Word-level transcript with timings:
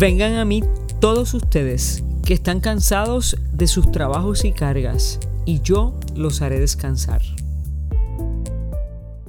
Vengan 0.00 0.36
a 0.36 0.46
mí 0.46 0.62
todos 0.98 1.34
ustedes 1.34 2.02
que 2.24 2.32
están 2.32 2.60
cansados 2.60 3.36
de 3.52 3.66
sus 3.66 3.92
trabajos 3.92 4.46
y 4.46 4.52
cargas, 4.52 5.20
y 5.44 5.60
yo 5.60 5.94
los 6.14 6.40
haré 6.40 6.58
descansar. 6.58 7.20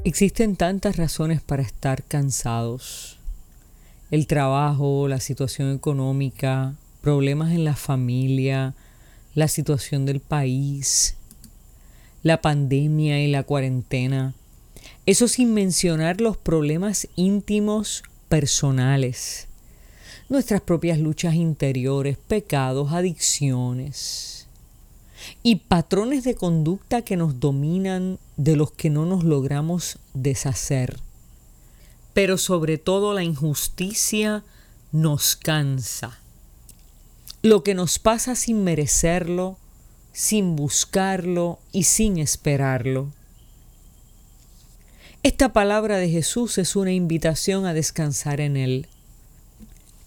Existen 0.06 0.56
tantas 0.56 0.96
razones 0.96 1.42
para 1.42 1.62
estar 1.62 2.04
cansados. 2.04 3.18
El 4.12 4.28
trabajo, 4.28 5.10
la 5.10 5.20
situación 5.20 5.76
económica, 5.76 6.74
problemas 7.02 7.52
en 7.52 7.66
la 7.66 7.76
familia, 7.76 8.74
la 9.36 9.50
situación 9.50 10.06
del 10.06 10.22
país, 10.22 11.18
la 12.24 12.40
pandemia 12.40 13.22
y 13.22 13.30
la 13.30 13.44
cuarentena. 13.44 14.36
Eso 15.06 15.28
sin 15.28 15.54
mencionar 15.54 16.22
los 16.22 16.38
problemas 16.38 17.10
íntimos 17.18 18.04
personales, 18.30 19.50
nuestras 20.32 20.62
propias 20.62 20.98
luchas 20.98 21.36
interiores, 21.36 22.18
pecados, 22.18 22.94
adicciones 22.94 24.48
y 25.44 25.58
patrones 25.58 26.24
de 26.24 26.36
conducta 26.36 27.02
que 27.02 27.18
nos 27.18 27.42
dominan 27.42 28.18
de 28.38 28.56
los 28.56 28.72
que 28.72 28.90
no 28.90 29.06
nos 29.06 29.26
logramos 29.26 30.00
deshacer. 30.14 30.98
Pero 32.14 32.38
sobre 32.38 32.78
todo 32.78 33.14
la 33.14 33.24
injusticia 33.24 34.46
nos 34.94 35.36
cansa. 35.36 36.18
Lo 37.42 37.62
que 37.62 37.74
nos 37.74 38.00
pasa 38.00 38.36
sin 38.36 38.64
merecerlo, 38.64 39.58
sin 40.14 40.56
buscarlo 40.56 41.60
y 41.74 41.84
sin 41.84 42.18
esperarlo. 42.18 43.12
Esta 45.24 45.52
palabra 45.52 45.98
de 45.98 46.10
Jesús 46.10 46.58
es 46.58 46.78
una 46.78 46.94
invitación 46.94 47.66
a 47.66 47.74
descansar 47.74 48.40
en 48.40 48.56
Él. 48.56 48.88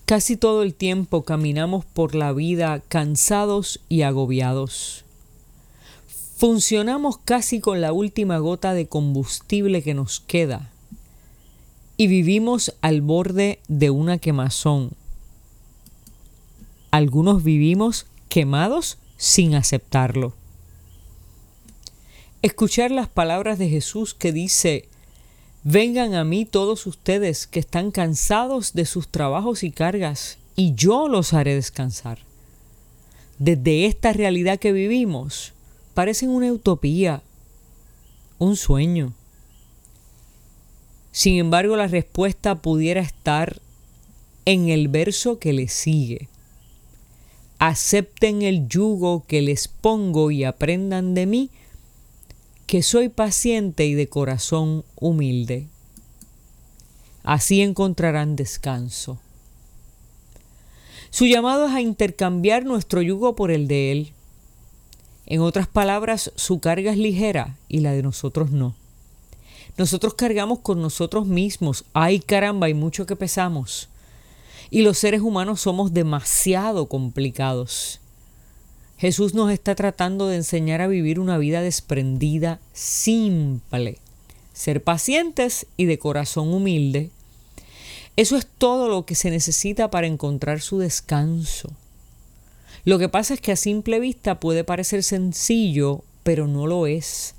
Casi 0.07 0.37
todo 0.37 0.63
el 0.63 0.75
tiempo 0.75 1.25
caminamos 1.25 1.87
por 1.87 2.15
la 2.15 2.33
vida 2.33 2.81
cansados 2.89 3.81
y 3.89 4.03
agobiados. 4.03 5.05
Funcionamos 6.37 7.17
casi 7.19 7.61
con 7.61 7.81
la 7.81 7.93
última 7.93 8.37
gota 8.39 8.75
de 8.75 8.87
combustible 8.87 9.83
que 9.83 9.95
nos 9.95 10.21
queda 10.21 10.71
y 11.97 12.09
vivimos 12.09 12.75
al 12.83 13.01
borde 13.01 13.61
de 13.69 13.91
una 13.91 14.19
quemazón. 14.19 14.91
Algunos 16.91 17.43
vivimos 17.43 18.07
quemados 18.29 18.99
sin 19.17 19.55
aceptarlo. 19.55 20.35
Escuchar 22.43 22.91
las 22.91 23.09
palabras 23.09 23.59
de 23.59 23.71
Jesús 23.71 24.13
que 24.13 24.33
dice, 24.33 24.89
Vengan 25.67 26.13
a 26.13 26.25
mí 26.25 26.45
todos 26.45 26.87
ustedes 26.87 27.47
que 27.47 27.59
están 27.59 27.91
cansados 27.91 28.75
de 28.75 28.85
sus 28.85 29.09
trabajos 29.09 29.63
y 29.63 29.71
cargas, 29.71 30.37
y 30.57 30.75
yo 30.75 31.09
los 31.09 31.33
haré 31.33 31.55
descansar. 31.55 32.19
Desde 33.39 33.87
esta 33.87 34.13
realidad 34.13 34.59
que 34.59 34.73
vivimos, 34.73 35.55
parecen 35.95 36.29
una 36.29 36.53
utopía, 36.53 37.23
un 38.39 38.57
sueño. 38.57 39.15
Sin 41.13 41.37
embargo, 41.37 41.77
la 41.77 41.87
respuesta 41.87 42.57
pudiera 42.57 43.01
estar 43.01 43.59
en 44.45 44.69
el 44.69 44.89
verso 44.89 45.39
que 45.39 45.55
le 45.55 45.69
sigue. 45.69 46.29
Acepten 47.59 48.43
el 48.43 48.69
yugo 48.69 49.25
que 49.27 49.41
les 49.41 49.69
pongo 49.69 50.31
y 50.31 50.45
aprendan 50.45 51.15
de 51.15 51.25
mí, 51.25 51.51
que 52.75 52.83
soy 52.83 53.09
paciente 53.09 53.87
y 53.87 53.95
de 53.95 54.09
corazón 54.09 54.85
humilde. 54.97 55.69
Así 57.23 57.63
encontrarán 57.63 58.35
descanso. 58.35 59.21
Su 61.11 61.27
llamado 61.27 61.69
es 61.69 61.73
a 61.73 61.81
intercambiar 61.81 62.65
nuestro 62.65 63.01
yugo 63.01 63.37
por 63.37 63.53
el 63.53 63.69
de 63.69 63.93
Él. 63.93 64.13
En 65.25 65.41
otras 65.41 65.69
palabras, 65.69 66.33
su 66.35 66.59
carga 66.59 66.91
es 66.91 66.99
ligera 66.99 67.57
y 67.69 67.79
la 67.79 67.93
de 67.93 68.03
nosotros 68.03 68.51
no. 68.51 68.75
Nosotros 69.77 70.15
cargamos 70.15 70.59
con 70.59 70.83
nosotros 70.83 71.29
mismos. 71.29 71.85
Ay 71.93 72.19
caramba, 72.19 72.67
hay 72.67 72.75
mucho 72.75 73.07
que 73.07 73.15
pesamos. 73.15 73.89
Y 74.71 74.83
los 74.83 74.99
seres 74.99 75.21
humanos 75.21 75.61
somos 75.61 75.95
demasiado 75.95 76.87
complicados. 76.87 78.01
Jesús 79.05 79.35
nos 79.35 79.53
está 79.53 79.75
tratando 79.75 80.29
de 80.29 80.37
enseñar 80.37 80.81
a 80.81 80.87
vivir 80.87 81.21
una 81.21 81.37
vida 81.37 81.61
desprendida, 81.61 82.59
simple, 82.73 83.99
ser 84.55 84.83
pacientes 84.83 85.67
y 85.77 85.85
de 85.85 85.99
corazón 85.99 86.55
humilde. 86.55 87.11
Eso 88.17 88.39
es 88.39 88.47
todo 88.47 88.89
lo 88.89 89.05
que 89.05 89.15
se 89.15 89.29
necesita 89.29 89.91
para 89.91 90.07
encontrar 90.07 90.63
su 90.63 90.79
descanso. 90.79 91.71
Lo 92.87 92.99
que 92.99 93.11
pasa 93.11 93.35
es 93.35 93.43
que 93.43 93.53
a 93.53 93.57
simple 93.57 94.01
vista 94.01 94.41
puede 94.41 94.65
parecer 94.65 95.03
sencillo, 95.03 96.03
pero 96.23 96.47
no 96.47 96.67
lo 96.67 96.87
es. 96.87 97.35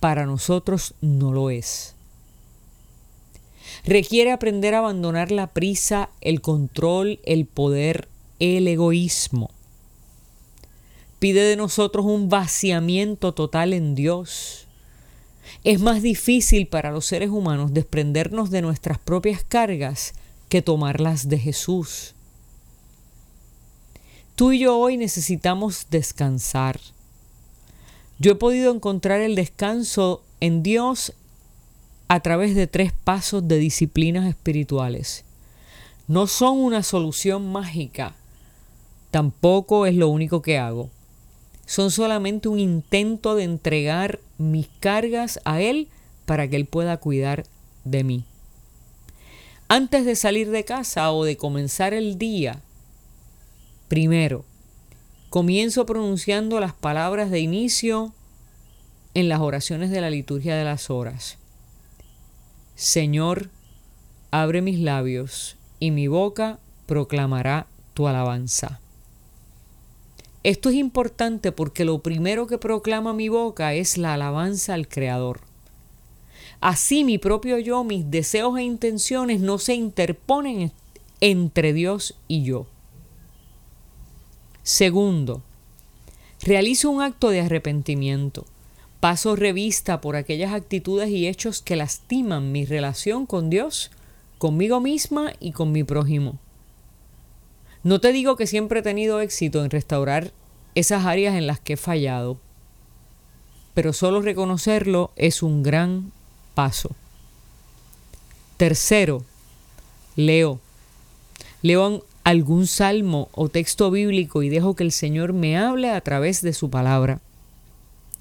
Para 0.00 0.26
nosotros 0.26 0.94
no 1.00 1.32
lo 1.32 1.50
es. 1.50 1.94
Requiere 3.84 4.32
aprender 4.32 4.74
a 4.74 4.78
abandonar 4.78 5.30
la 5.30 5.52
prisa, 5.52 6.10
el 6.20 6.40
control, 6.40 7.20
el 7.22 7.46
poder, 7.46 8.08
el 8.40 8.66
egoísmo 8.66 9.52
pide 11.24 11.40
de 11.40 11.56
nosotros 11.56 12.04
un 12.04 12.28
vaciamiento 12.28 13.32
total 13.32 13.72
en 13.72 13.94
Dios. 13.94 14.66
Es 15.62 15.80
más 15.80 16.02
difícil 16.02 16.66
para 16.66 16.92
los 16.92 17.06
seres 17.06 17.30
humanos 17.30 17.72
desprendernos 17.72 18.50
de 18.50 18.60
nuestras 18.60 18.98
propias 18.98 19.42
cargas 19.42 20.12
que 20.50 20.60
tomarlas 20.60 21.30
de 21.30 21.38
Jesús. 21.38 22.14
Tú 24.36 24.52
y 24.52 24.58
yo 24.58 24.76
hoy 24.76 24.98
necesitamos 24.98 25.86
descansar. 25.88 26.78
Yo 28.18 28.32
he 28.32 28.34
podido 28.34 28.74
encontrar 28.74 29.22
el 29.22 29.34
descanso 29.34 30.22
en 30.40 30.62
Dios 30.62 31.14
a 32.08 32.20
través 32.20 32.54
de 32.54 32.66
tres 32.66 32.92
pasos 32.92 33.48
de 33.48 33.56
disciplinas 33.56 34.28
espirituales. 34.28 35.24
No 36.06 36.26
son 36.26 36.58
una 36.58 36.82
solución 36.82 37.50
mágica, 37.50 38.14
tampoco 39.10 39.86
es 39.86 39.94
lo 39.94 40.10
único 40.10 40.42
que 40.42 40.58
hago 40.58 40.90
son 41.66 41.90
solamente 41.90 42.48
un 42.48 42.58
intento 42.58 43.34
de 43.34 43.44
entregar 43.44 44.20
mis 44.38 44.68
cargas 44.80 45.40
a 45.44 45.60
Él 45.60 45.88
para 46.26 46.48
que 46.48 46.56
Él 46.56 46.66
pueda 46.66 46.96
cuidar 46.98 47.44
de 47.84 48.04
mí. 48.04 48.24
Antes 49.68 50.04
de 50.04 50.14
salir 50.14 50.50
de 50.50 50.64
casa 50.64 51.10
o 51.10 51.24
de 51.24 51.36
comenzar 51.36 51.94
el 51.94 52.18
día, 52.18 52.60
primero, 53.88 54.44
comienzo 55.30 55.86
pronunciando 55.86 56.60
las 56.60 56.74
palabras 56.74 57.30
de 57.30 57.40
inicio 57.40 58.12
en 59.14 59.28
las 59.28 59.40
oraciones 59.40 59.90
de 59.90 60.00
la 60.00 60.10
liturgia 60.10 60.56
de 60.56 60.64
las 60.64 60.90
horas. 60.90 61.38
Señor, 62.74 63.50
abre 64.30 64.60
mis 64.62 64.78
labios 64.80 65.56
y 65.80 65.92
mi 65.92 66.08
boca 66.08 66.58
proclamará 66.86 67.66
tu 67.94 68.08
alabanza. 68.08 68.80
Esto 70.44 70.68
es 70.68 70.74
importante 70.74 71.52
porque 71.52 71.86
lo 71.86 72.00
primero 72.00 72.46
que 72.46 72.58
proclama 72.58 73.14
mi 73.14 73.30
boca 73.30 73.72
es 73.72 73.96
la 73.96 74.12
alabanza 74.12 74.74
al 74.74 74.88
Creador. 74.88 75.40
Así 76.60 77.02
mi 77.02 77.16
propio 77.16 77.58
yo, 77.58 77.82
mis 77.82 78.10
deseos 78.10 78.58
e 78.58 78.62
intenciones 78.62 79.40
no 79.40 79.58
se 79.58 79.74
interponen 79.74 80.70
entre 81.22 81.72
Dios 81.72 82.14
y 82.28 82.42
yo. 82.42 82.66
Segundo, 84.62 85.42
realizo 86.42 86.90
un 86.90 87.00
acto 87.00 87.30
de 87.30 87.40
arrepentimiento. 87.40 88.44
Paso 89.00 89.36
revista 89.36 90.02
por 90.02 90.14
aquellas 90.14 90.52
actitudes 90.52 91.08
y 91.08 91.26
hechos 91.26 91.62
que 91.62 91.76
lastiman 91.76 92.52
mi 92.52 92.66
relación 92.66 93.24
con 93.24 93.48
Dios, 93.48 93.90
conmigo 94.36 94.80
misma 94.80 95.32
y 95.40 95.52
con 95.52 95.72
mi 95.72 95.84
prójimo. 95.84 96.38
No 97.84 98.00
te 98.00 98.12
digo 98.12 98.36
que 98.36 98.46
siempre 98.46 98.80
he 98.80 98.82
tenido 98.82 99.20
éxito 99.20 99.62
en 99.62 99.70
restaurar 99.70 100.32
esas 100.74 101.04
áreas 101.04 101.36
en 101.36 101.46
las 101.46 101.60
que 101.60 101.74
he 101.74 101.76
fallado, 101.76 102.38
pero 103.74 103.92
solo 103.92 104.22
reconocerlo 104.22 105.12
es 105.16 105.42
un 105.42 105.62
gran 105.62 106.10
paso. 106.54 106.90
Tercero, 108.56 109.22
leo. 110.16 110.60
Leo 111.60 112.06
algún 112.24 112.66
salmo 112.66 113.28
o 113.32 113.50
texto 113.50 113.90
bíblico 113.90 114.42
y 114.42 114.48
dejo 114.48 114.74
que 114.74 114.84
el 114.84 114.92
Señor 114.92 115.34
me 115.34 115.58
hable 115.58 115.90
a 115.90 116.00
través 116.00 116.40
de 116.40 116.54
su 116.54 116.70
palabra. 116.70 117.20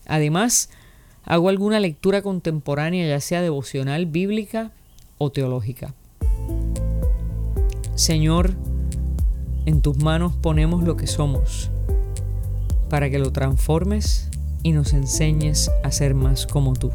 Además, 0.06 0.70
hago 1.24 1.48
alguna 1.48 1.80
lectura 1.80 2.22
contemporánea, 2.22 3.08
ya 3.08 3.22
sea 3.22 3.42
devocional, 3.42 4.08
bíblica 4.08 4.72
o 5.18 5.32
teológica. 5.32 5.94
Señor, 7.96 8.56
en 9.66 9.82
tus 9.82 9.98
manos 9.98 10.34
ponemos 10.34 10.84
lo 10.84 10.98
que 10.98 11.08
somos, 11.08 11.72
para 12.90 13.10
que 13.10 13.20
lo 13.20 13.32
transformes 13.32 14.30
y 14.62 14.72
nos 14.72 14.94
enseñes 14.94 15.72
a 15.84 15.92
ser 15.92 16.16
más 16.16 16.46
como 16.48 16.74
tú. 16.74 16.92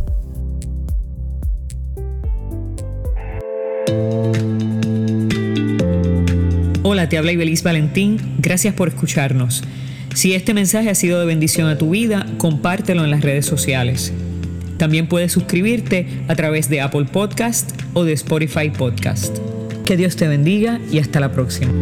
Hola, 6.82 7.08
te 7.08 7.18
habla 7.18 7.32
Ibeliz 7.32 7.62
Valentín. 7.62 8.18
Gracias 8.38 8.74
por 8.74 8.88
escucharnos. 8.88 9.62
Si 10.14 10.34
este 10.34 10.54
mensaje 10.54 10.90
ha 10.90 10.94
sido 10.94 11.20
de 11.20 11.26
bendición 11.26 11.68
a 11.68 11.78
tu 11.78 11.90
vida, 11.90 12.26
compártelo 12.38 13.04
en 13.04 13.10
las 13.10 13.20
redes 13.20 13.46
sociales. 13.46 14.12
También 14.78 15.06
puedes 15.06 15.32
suscribirte 15.32 16.06
a 16.28 16.34
través 16.34 16.68
de 16.68 16.80
Apple 16.80 17.04
Podcast 17.04 17.70
o 17.94 18.04
de 18.04 18.12
Spotify 18.14 18.70
Podcast. 18.70 19.36
Que 19.84 19.96
Dios 19.96 20.16
te 20.16 20.28
bendiga 20.28 20.80
y 20.90 20.98
hasta 20.98 21.20
la 21.20 21.32
próxima. 21.32 21.72